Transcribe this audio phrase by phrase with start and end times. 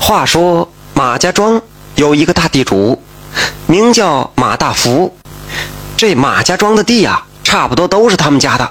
[0.00, 1.60] 话说马家庄
[1.96, 3.02] 有一个大地主，
[3.66, 5.14] 名叫马大福。
[5.96, 8.70] 这马家庄的地呀，差不多都是他们家的。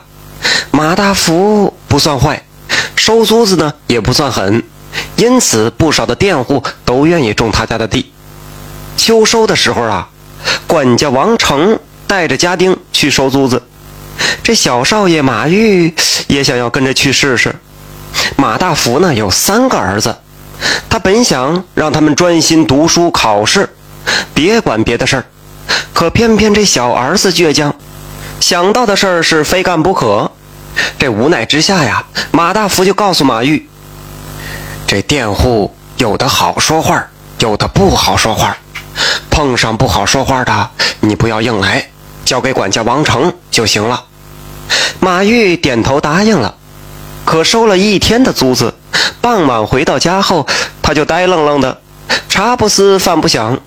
[0.71, 2.43] 马大福不算坏，
[2.95, 4.63] 收租子呢也不算狠，
[5.17, 8.11] 因此不少的佃户都愿意种他家的地。
[8.95, 10.09] 秋收的时候啊，
[10.65, 13.61] 管家王成带着家丁去收租子，
[14.41, 15.93] 这小少爷马玉
[16.27, 17.53] 也想要跟着去试试。
[18.37, 20.15] 马大福呢有三个儿子。
[20.89, 23.69] 他本想让他们专心读书考试，
[24.33, 25.25] 别管别的事儿，
[25.93, 27.73] 可偏偏这小儿子倔强，
[28.39, 30.31] 想到的事儿是非干不可。
[30.97, 33.67] 这无奈之下呀，马大福就告诉马玉
[34.87, 37.07] ：“这佃户有的好说话，
[37.39, 38.55] 有的不好说话。
[39.29, 41.87] 碰上不好说话的，你不要硬来，
[42.25, 44.03] 交给管家王成就行了。”
[44.99, 46.55] 马玉点头答应了，
[47.25, 48.73] 可收了一天的租子。
[49.27, 50.47] 傍晚回到家后，
[50.81, 51.81] 他就呆愣愣的，
[52.29, 53.59] 茶不思饭不想。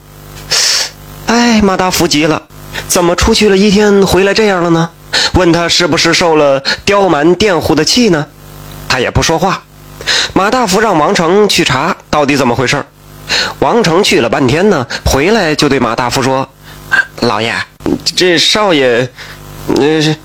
[1.26, 2.44] 哎，马大福急了，
[2.88, 4.88] 怎么出去了一天，回来这样了呢？
[5.34, 8.26] 问他是不是受了刁蛮佃户的气呢？
[8.88, 9.62] 他也不说话。
[10.32, 12.82] 马大福让王成去查到底怎么回事
[13.58, 16.48] 王成去了半天呢，回来就对马大福说
[17.20, 17.54] ：“老爷，
[18.16, 19.06] 这少爷，
[19.66, 20.16] 那是……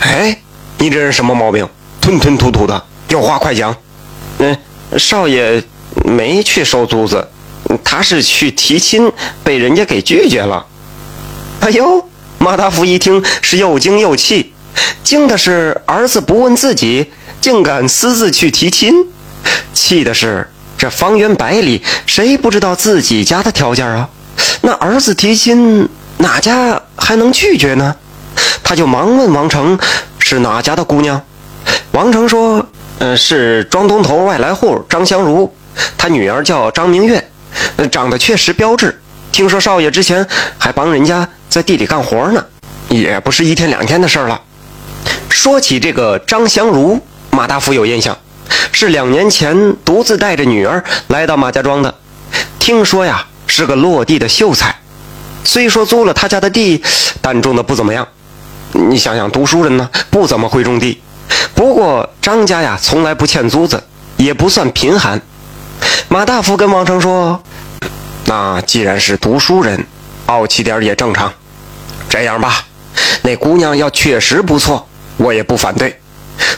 [0.00, 0.36] 哎，
[0.76, 1.66] 你这人什么毛病？
[2.02, 3.74] 吞吞吐吐的，有话快讲。”
[4.42, 4.58] 嗯，
[4.98, 5.62] 少爷
[6.04, 7.28] 没去收租子，
[7.84, 9.12] 他是去提亲，
[9.44, 10.66] 被人家给拒绝了。
[11.60, 12.04] 哎呦，
[12.38, 14.52] 马大福一听是又惊又气，
[15.04, 18.92] 惊的是儿子不问自己，竟敢私自去提亲；
[19.72, 24.08] 气的是这方圆百里谁不知道自己家的条件啊？
[24.62, 27.94] 那儿子提亲哪家还能拒绝呢？
[28.64, 29.78] 他就忙问王成
[30.18, 31.22] 是哪家的姑娘。
[31.92, 32.66] 王成说。
[33.02, 35.52] 嗯，是庄东头外来户张香如，
[35.98, 37.28] 他女儿叫张明月，
[37.90, 38.96] 长得确实标致。
[39.32, 40.24] 听说少爷之前
[40.56, 42.44] 还帮人家在地里干活呢，
[42.88, 44.40] 也不是一天两天的事了。
[45.28, 48.16] 说起这个张香如，马大福有印象，
[48.70, 51.92] 是两年前独自带着女儿来到马家庄的。
[52.60, 54.72] 听说呀，是个落地的秀才，
[55.42, 56.80] 虽说租了他家的地，
[57.20, 58.06] 但种的不怎么样。
[58.70, 61.02] 你想想，读书人呢，不怎么会种地。
[61.54, 63.82] 不过张家呀，从来不欠租子，
[64.16, 65.20] 也不算贫寒。
[66.08, 67.42] 马大福跟王成说
[68.26, 69.86] ：“那既然是读书人，
[70.26, 71.32] 傲气点也正常。
[72.08, 72.64] 这样吧，
[73.22, 75.98] 那姑娘要确实不错，我也不反对。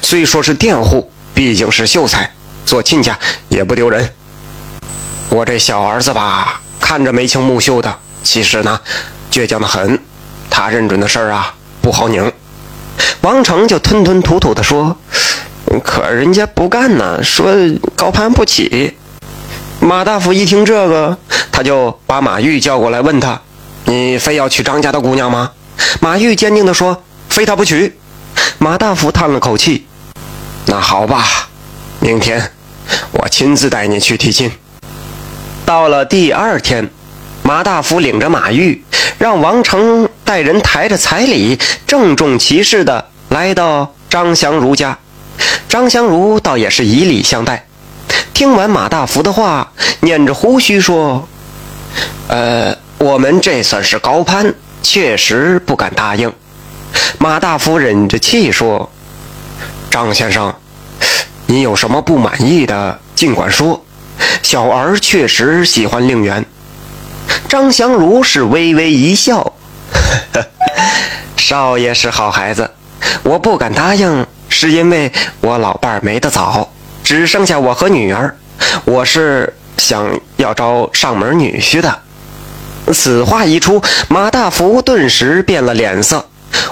[0.02, 2.30] 虽说是佃户，毕竟是秀才，
[2.66, 3.18] 做亲家
[3.48, 4.12] 也不丢人。
[5.28, 8.80] 我这小儿子吧，看着眉清目秀的，其实呢，
[9.30, 9.98] 倔强的很。
[10.50, 12.30] 他认准的事儿啊，不好拧。”
[13.24, 14.94] 王成就吞吞吐吐地说
[15.82, 17.46] ：“可人家不干呢，说
[17.96, 18.94] 高攀不起。”
[19.80, 21.16] 马大福一听这个，
[21.50, 23.40] 他就把马玉叫过来，问他
[23.86, 25.52] ：“你非要娶张家的姑娘吗？”
[26.00, 27.94] 马玉坚定地说：“非他不娶。”
[28.60, 29.86] 马大福叹了口气
[30.68, 31.48] ：“那好吧，
[32.00, 32.52] 明天
[33.12, 34.52] 我亲自带你去提亲。”
[35.64, 36.90] 到了第二天，
[37.42, 38.84] 马大福领着马玉，
[39.16, 43.06] 让王成带人抬着彩礼，郑重其事的。
[43.34, 44.96] 来到张祥如家，
[45.68, 47.66] 张祥如倒也是以礼相待。
[48.32, 49.72] 听完马大福的话，
[50.02, 51.26] 捻着胡须说
[52.30, 56.32] ：“呃，我们这算是高攀，确实不敢答应。”
[57.18, 58.88] 马大福忍着气说
[59.90, 60.54] ：“张先生，
[61.46, 63.84] 你有什么不满意的，尽管说。
[64.44, 66.46] 小儿确实喜欢令媛。”
[67.50, 69.40] 张祥如是微微一笑
[70.32, 70.46] ：“呵呵，
[71.36, 72.70] 少爷是好孩子。”
[73.22, 76.68] 我不敢答应，是因为我老伴儿没得早，
[77.02, 78.36] 只剩下我和女儿。
[78.84, 81.98] 我是想要招上门女婿的。
[82.92, 86.26] 此话一出，马大福顿时变了脸色。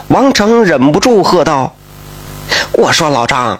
[0.08, 1.74] 王成忍不住喝道
[2.72, 3.58] ：“我说老张，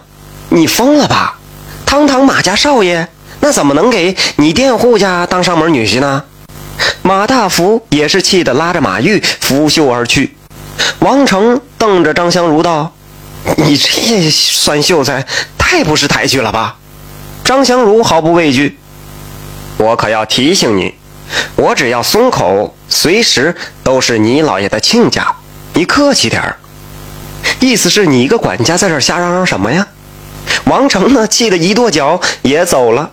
[0.49, 1.39] 你疯了吧？
[1.85, 3.07] 堂堂马家少爷，
[3.39, 6.23] 那怎么能给你佃户家当上门女婿呢？”
[7.01, 10.35] 马大福也是气得拉着马玉拂袖而去。
[10.99, 12.93] 王成瞪着张香如道
[13.57, 15.25] ：“你这算秀才，
[15.57, 16.77] 太不识抬举了吧？”
[17.43, 18.77] 张香如毫不畏惧
[19.77, 20.95] ：“我可要提醒你，
[21.55, 25.35] 我只要松口，随时都是你老爷的亲家，
[25.73, 26.57] 你客气点儿。”
[27.59, 29.87] 意思是你一个管家在这瞎嚷嚷什么呀？
[30.65, 33.11] 王成呢，气得一跺脚也走了。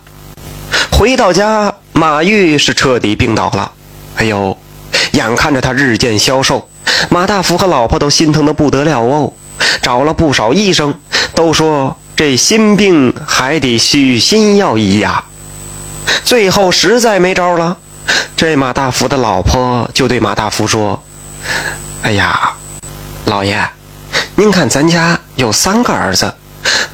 [0.91, 3.71] 回到家，马玉是彻底病倒了。
[4.15, 4.57] 哎呦，
[5.11, 6.69] 眼看着他日渐消瘦。
[7.09, 9.33] 马大福和老婆都心疼的不得了哦，
[9.81, 10.93] 找了不少医生，
[11.33, 15.23] 都说这心病还得续心药医呀。
[16.23, 17.77] 最后实在没招了，
[18.35, 21.01] 这马大福的老婆就对马大福说
[22.03, 22.53] ：“哎呀，
[23.25, 23.67] 老爷，
[24.35, 26.33] 您看咱家有三个儿子，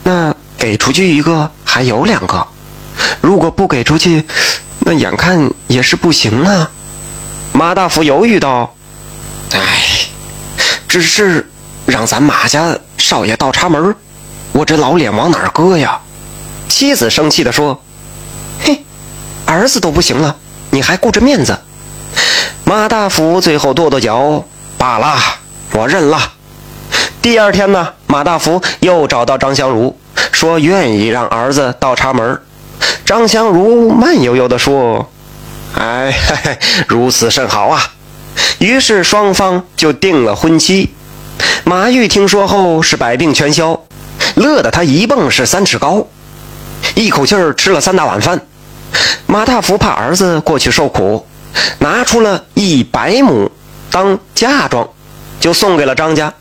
[0.04, 2.48] 那给出去一个还有两个，
[3.22, 4.26] 如果不给出去，
[4.80, 6.70] 那眼看也是不行啊。”
[7.58, 8.72] 马大福犹豫道
[9.56, 9.60] ：“哎，
[10.88, 11.50] 只是
[11.88, 13.96] 让咱马家少爷倒插门，
[14.52, 16.00] 我这老脸往哪儿搁呀？”
[16.70, 17.82] 妻子生气地说
[18.64, 18.86] ：“嘿，
[19.48, 20.36] 儿子都不行了，
[20.70, 21.58] 你还顾着面子？”
[22.64, 24.46] 马大福最后跺跺脚
[24.78, 25.18] ：“罢了，
[25.72, 26.34] 我认了。”
[27.24, 29.98] 第二天呢，马大福又找到张香如，
[30.32, 32.40] 说愿意让儿子倒插门。
[33.04, 35.10] 张香如慢悠悠地说
[35.76, 37.82] ：“哎，嘿嘿，如此甚好啊。”
[38.60, 40.94] 于是双方就定了婚期。
[41.64, 43.84] 马玉听说后是百病全消，
[44.36, 46.08] 乐得他一蹦是三尺高。
[46.96, 48.42] 一口气儿吃了三大碗饭，
[49.26, 51.26] 马大福怕儿子过去受苦，
[51.80, 53.52] 拿出了一百亩
[53.92, 54.88] 当嫁妆，
[55.40, 56.34] 就送给了张家。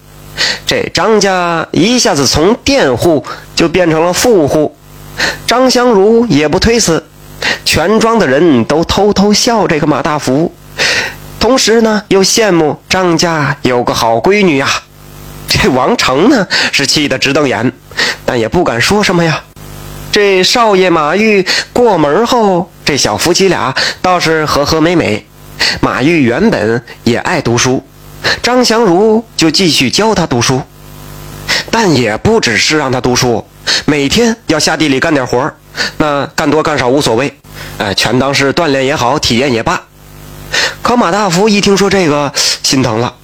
[0.66, 3.24] 这张家一下子从佃户
[3.54, 4.76] 就变成了富户。
[5.46, 7.04] 张香如也不推辞，
[7.64, 10.54] 全庄的人都偷偷笑这个马大福，
[11.38, 14.68] 同时呢又羡慕张家有个好闺女呀。
[15.48, 17.72] 这王成呢是气得直瞪眼，
[18.24, 19.42] 但也不敢说什么呀。
[20.10, 25.24] 这少爷马玉过门后，这小夫妻俩倒是和和美美。
[25.80, 27.82] 马玉原本也爱读书，
[28.42, 30.62] 张祥如就继续教他读书，
[31.70, 33.46] 但也不只是让他读书，
[33.84, 35.52] 每天要下地里干点活
[35.98, 37.32] 那干多干少无所谓，
[37.78, 39.80] 哎，全当是锻炼也好，体验也罢。
[40.82, 42.32] 可马大福一听说这个，
[42.62, 43.14] 心疼了，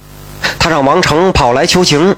[0.59, 2.15] 他让王成跑来求情。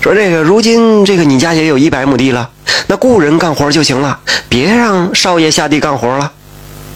[0.00, 2.50] 说这个，如今这个你家也有一百亩地了，
[2.86, 4.18] 那雇人干活就行了，
[4.48, 6.32] 别让少爷下地干活了。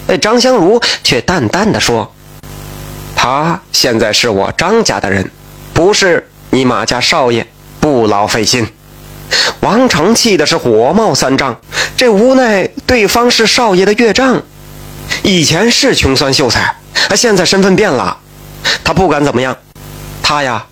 [0.07, 2.13] 哎，张香如却淡淡的说
[3.15, 5.29] ：“他现在是我张家的人，
[5.73, 7.45] 不是你马家少爷，
[7.79, 8.67] 不劳费心。”
[9.61, 11.59] 王成气的是火冒三丈，
[11.95, 14.41] 这无奈对方是少爷的岳丈，
[15.23, 16.75] 以前是穷酸秀才，
[17.09, 18.17] 啊，现在身份变了，
[18.83, 19.55] 他不敢怎么样，
[20.21, 20.65] 他呀。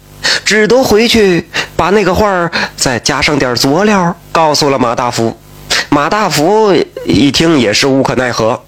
[0.44, 5.36] 只得回去把那个画再加上点佐料，告诉了马大福。
[5.90, 6.76] 马大福
[7.06, 8.64] 一听也是无可奈何。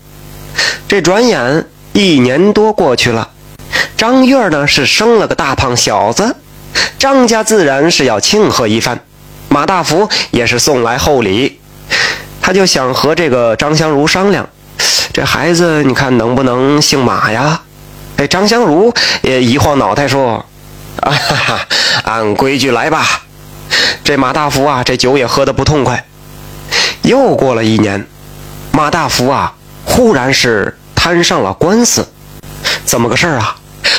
[0.87, 3.29] 这转眼一年多过去了，
[3.95, 6.35] 张月呢是生了个大胖小子，
[6.97, 8.99] 张家自然是要庆贺一番。
[9.49, 11.59] 马大福也是送来厚礼，
[12.41, 14.47] 他就想和这个张香如商量，
[15.13, 17.61] 这孩子你看能不能姓马呀？
[18.17, 20.45] 哎，张香如也一晃脑袋说。
[20.99, 21.59] 啊哈哈，
[22.03, 23.21] 按规矩来吧。
[24.03, 26.03] 这马大福啊，这酒也喝得不痛快。
[27.03, 28.07] 又过了一年，
[28.71, 29.53] 马大福啊，
[29.85, 32.07] 忽然是摊上了官司。
[32.83, 33.55] 怎么个事儿啊？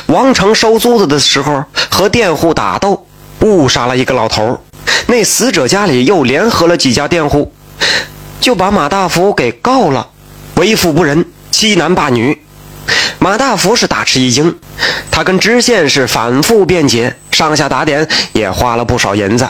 [0.06, 3.06] 王成收租子的时候和佃户打斗，
[3.40, 4.58] 误杀了一个老头儿
[5.10, 7.50] 那死者家里又联合了几家佃户，
[8.40, 10.10] 就把马大福给告了，
[10.56, 12.38] 为富不仁，欺男霸女。
[13.18, 14.58] 马大福是大吃一惊，
[15.10, 19.48] 他跟知县是反复辩解，上下打点也花了不少银子，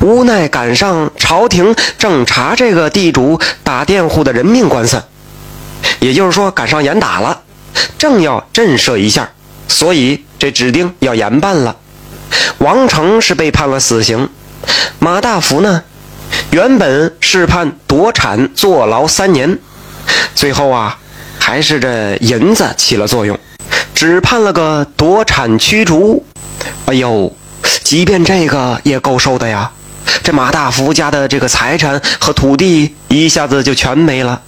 [0.00, 5.00] 无奈赶上朝廷正查这个地主打佃户的人命官司，
[6.00, 7.40] 也就是说赶上严打了，
[7.96, 9.30] 正要震慑一下，
[9.68, 11.76] 所以这指定要严办了。
[12.58, 14.28] 王成是被判了死刑，
[14.98, 15.82] 马大福呢，
[16.50, 19.58] 原本是判夺产坐牢三年，
[20.34, 20.98] 最后啊。
[21.40, 23.38] 还是这银子起了作用，
[23.94, 26.22] 只判了个夺产驱逐。
[26.84, 27.34] 哎呦，
[27.82, 29.70] 即便这个也够受的呀！
[30.22, 34.42] 这马大福家的这个财产和土地一下子就全没了，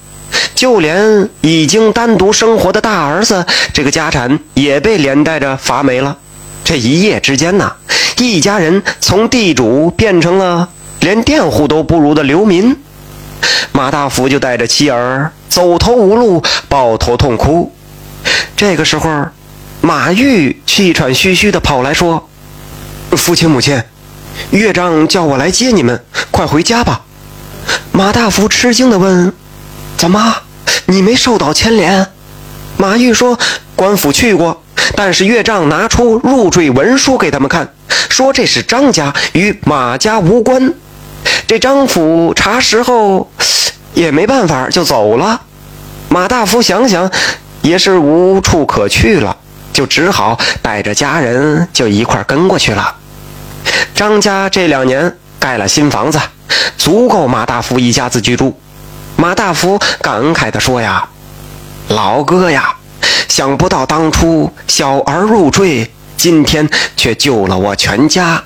[0.54, 6.18] 就连已经单独生活的大儿子，这个家产也被连带着罚没了。
[6.62, 7.72] 这一夜之间呢，
[8.18, 10.68] 一家人从地主变成了
[11.00, 12.76] 连佃户都不如的流民。
[13.72, 17.72] 马大福就带着妻儿走投无路，抱头痛哭。
[18.56, 19.26] 这个时候，
[19.80, 22.28] 马玉气喘吁吁地跑来说
[23.16, 23.82] ：“父亲母亲，
[24.50, 27.02] 岳丈叫我来接你们，快回家吧。”
[27.92, 29.32] 马大福吃惊地问
[29.96, 30.42] ：“怎么，
[30.86, 32.08] 你没受到牵连？”
[32.76, 33.38] 马玉说
[33.74, 34.62] ：“官府去过，
[34.96, 37.72] 但是岳丈拿出入赘文书给他们看，
[38.08, 40.72] 说这是张家，与马家无关。”
[41.46, 43.30] 这张府查实后，
[43.92, 45.40] 也没办法，就走了。
[46.08, 47.10] 马大福想想，
[47.62, 49.36] 也是无处可去了，
[49.72, 52.96] 就只好带着家人就一块跟过去了。
[53.94, 56.18] 张家这两年盖了新房子，
[56.78, 58.58] 足够马大福一家子居住。
[59.16, 61.06] 马大福感慨地说：“呀，
[61.88, 62.74] 老哥呀，
[63.40, 68.44] 想不到当初小儿入赘，今天却救了我全家。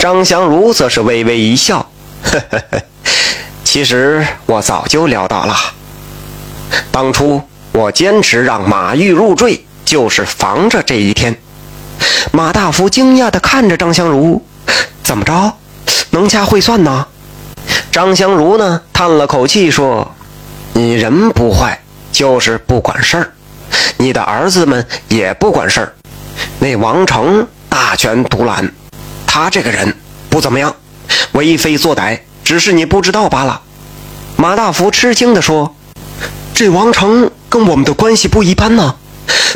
[0.00, 1.78] 张香如则是微微一笑，
[2.24, 2.82] 呵呵呵，
[3.62, 5.54] 其实我早就料到了。
[6.90, 7.40] 当初
[7.70, 11.36] 我坚持让马玉入赘，就是防着这一天。
[12.32, 14.44] 马大福惊讶地看着张香如，
[15.04, 15.52] 怎么着？
[16.10, 17.06] 能掐会算呢？
[17.92, 18.82] 张香如呢？
[18.92, 20.12] 叹了口气说
[20.74, 23.32] ：“你人不坏，就是不管事儿。
[23.96, 25.94] 你的儿子们也不管事儿。
[26.58, 28.72] 那王成大权独揽，
[29.26, 29.94] 他这个人
[30.28, 30.74] 不怎么样，
[31.32, 33.60] 为非作歹，只是你不知道罢了。”
[34.36, 35.74] 马大福吃惊地说
[36.54, 38.96] ：“这王成跟我们的关系不一般呢。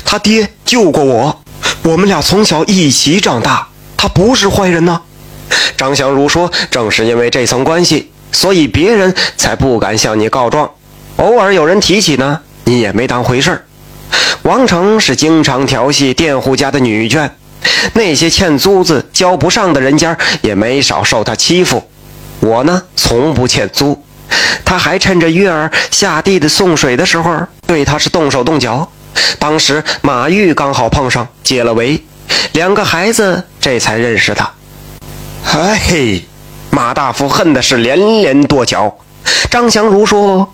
[0.04, 1.42] 他爹救过我，
[1.82, 5.00] 我们俩从小一起长大，他不是坏人呢。”
[5.76, 10.68] 张祥如说：“正是因为这层关系。”所以别人才不敢向你告状，
[11.18, 13.64] 偶尔有人提起呢，你也没当回事儿。
[14.42, 17.30] 王成是经常调戏佃户家的女眷，
[17.94, 21.82] 那些欠租子交不上的人家也没少受他欺负。
[22.40, 24.02] 我呢，从不欠租，
[24.64, 28.90] 他还趁着月儿下地的送水的时候，对他是动手动脚。
[29.38, 32.02] 当时马玉刚好碰上，解了围，
[32.52, 34.50] 两个孩子这才认识他。
[35.52, 36.20] 哎。
[36.70, 38.92] 马大福恨的是连连跺脚。
[39.48, 40.52] 张祥如说：“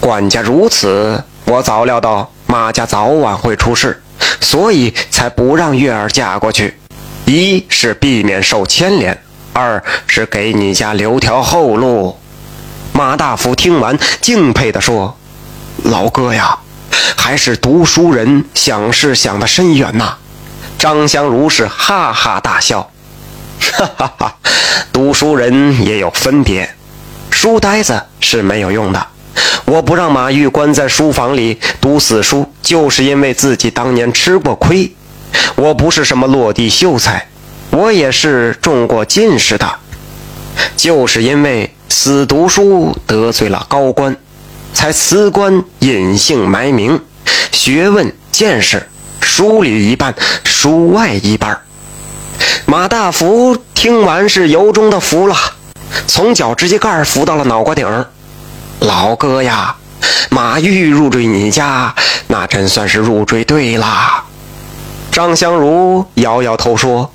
[0.00, 4.02] 管家如此，我早料到马家早晚会出事，
[4.40, 6.76] 所以才不让月儿嫁过去。
[7.24, 9.22] 一是避免受牵连，
[9.52, 12.18] 二是给你家留条后路。”
[12.92, 15.16] 马大福听完，敬佩地说
[15.82, 16.58] ：“老哥呀，
[17.16, 20.16] 还是读书人想事想得深远呐。”
[20.78, 22.90] 张香如是哈哈大笑。
[23.72, 24.36] 哈哈哈，
[24.92, 26.72] 读书人也有分别，
[27.30, 29.06] 书呆子是没有用的。
[29.66, 34.92] 我不让马玉关在书房里读死书，就是因为自己当年吃过亏。
[35.56, 37.26] 我不是什么落地秀才，
[37.70, 39.70] 我也是中过进士的。
[40.76, 44.16] 就是因为死读书得罪了高官，
[44.72, 47.00] 才辞官隐姓埋名，
[47.50, 48.86] 学问见识，
[49.20, 50.14] 书里一半，
[50.44, 51.58] 书外一半。
[52.66, 55.36] 马大福听完是由衷的服了，
[56.06, 58.06] 从脚趾甲盖服到了脑瓜顶儿
[58.84, 59.76] 老哥呀，
[60.28, 61.94] 马玉入赘你家，
[62.26, 64.24] 那真算是入赘对了。
[65.10, 67.10] 张香如摇摇头说：“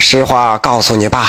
[0.00, 1.28] 实话告诉你吧，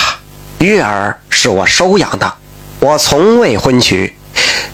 [0.57, 2.33] 月儿是我收养的，
[2.79, 4.17] 我从未婚娶，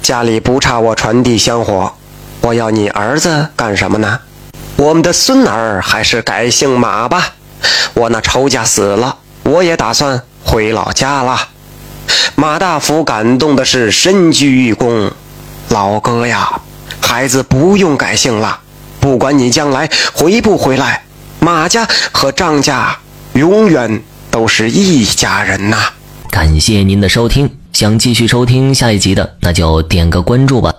[0.01, 1.91] 家里不差我传递香火。
[2.39, 4.21] 我要你儿子干什么呢？
[4.77, 7.33] 我们的孙儿还是改姓马吧。”
[7.95, 11.49] 我那仇家死了，我也打算回老家了。
[12.35, 15.11] 马大福感动的是深鞠一躬
[15.69, 16.61] ：“老哥呀，
[16.99, 18.59] 孩子不用改姓了。
[18.99, 21.03] 不管你将来回不回来，
[21.39, 22.97] 马家和张家
[23.33, 24.01] 永远
[24.31, 25.77] 都是一家人呐。”
[26.29, 30.73] 感谢您的收听，想继续收听下一集的，那就点个关注吧。